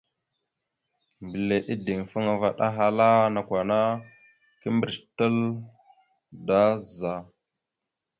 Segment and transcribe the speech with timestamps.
[1.25, 3.79] Mbile ideŋfaŋa vaɗ ahala: «Nakw ana
[4.59, 5.35] kimbirec tal
[6.47, 7.13] daa za?».